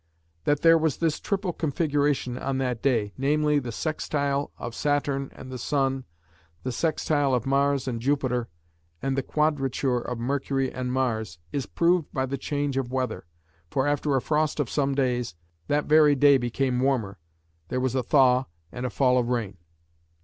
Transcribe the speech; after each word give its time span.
That 0.45 0.61
there 0.63 0.79
was 0.79 0.97
this 0.97 1.19
triple 1.19 1.53
configuration 1.53 2.35
on 2.35 2.57
that 2.57 2.81
day 2.81 3.13
namely 3.19 3.59
the 3.59 3.71
sextile 3.71 4.51
of 4.57 4.73
Saturn 4.73 5.29
and 5.35 5.51
the 5.51 5.59
Sun, 5.59 6.05
the 6.63 6.71
sextile 6.71 7.35
of 7.35 7.45
Mars 7.45 7.87
and 7.87 8.01
Jupiter, 8.01 8.49
and 8.99 9.15
the 9.15 9.21
quadrature 9.21 9.99
of 9.99 10.17
Mercury 10.17 10.73
and 10.73 10.91
Mars, 10.91 11.37
is 11.51 11.67
proved 11.67 12.11
by 12.11 12.25
the 12.25 12.35
change 12.39 12.77
of 12.77 12.91
weather; 12.91 13.27
for 13.69 13.85
after 13.85 14.15
a 14.15 14.21
frost 14.23 14.59
of 14.59 14.71
some 14.71 14.95
days, 14.95 15.35
that 15.67 15.85
very 15.85 16.15
day 16.15 16.39
became 16.39 16.79
warmer, 16.79 17.19
there 17.67 17.79
was 17.79 17.93
a 17.93 18.01
thaw 18.01 18.45
and 18.71 18.87
a 18.87 18.89
fall 18.89 19.19
of 19.19 19.29
rain." 19.29 19.57